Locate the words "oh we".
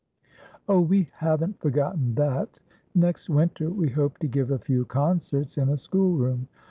0.67-1.11